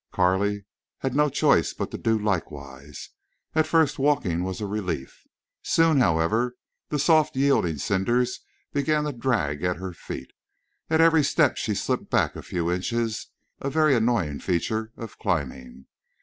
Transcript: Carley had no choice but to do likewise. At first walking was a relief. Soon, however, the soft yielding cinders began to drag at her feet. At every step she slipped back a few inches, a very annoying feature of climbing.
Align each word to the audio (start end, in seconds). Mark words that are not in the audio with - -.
Carley 0.11 0.65
had 1.01 1.15
no 1.15 1.29
choice 1.29 1.75
but 1.75 1.91
to 1.91 1.97
do 1.99 2.17
likewise. 2.17 3.09
At 3.53 3.67
first 3.67 3.99
walking 3.99 4.43
was 4.43 4.59
a 4.59 4.65
relief. 4.65 5.27
Soon, 5.61 5.99
however, 5.99 6.55
the 6.89 6.97
soft 6.97 7.35
yielding 7.35 7.77
cinders 7.77 8.39
began 8.73 9.03
to 9.03 9.11
drag 9.13 9.63
at 9.63 9.77
her 9.77 9.93
feet. 9.93 10.33
At 10.89 11.01
every 11.01 11.23
step 11.23 11.55
she 11.55 11.75
slipped 11.75 12.09
back 12.09 12.35
a 12.35 12.41
few 12.41 12.71
inches, 12.71 13.27
a 13.59 13.69
very 13.69 13.93
annoying 13.93 14.39
feature 14.39 14.91
of 14.97 15.19
climbing. 15.19 15.85